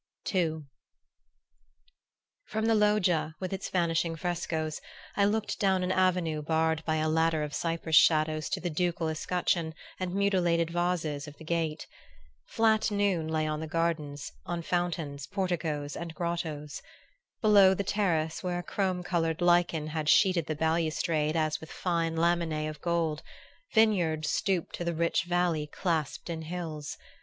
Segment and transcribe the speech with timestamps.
[0.33, 0.63] II
[2.45, 4.81] From the loggia, with its vanishing frescoes,
[5.15, 9.09] I looked down an avenue barred by a ladder of cypress shadows to the ducal
[9.09, 11.85] escutcheon and mutilated vases of the gate.
[12.47, 16.81] Flat noon lay on the gardens, on fountains, porticoes and grottoes.
[17.41, 22.15] Below the terrace, where a chrome colored lichen had sheeted the balustrade as with fine
[22.15, 23.21] laminae of gold,
[23.75, 26.97] vineyards stooped to the rich valley clasped in hills.